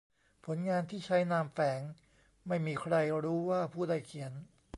[0.45, 1.81] ผลงานที่ใช้นามแฝง:
[2.47, 4.33] ไม่มีใครรู้ว่าผู้ใดเขียน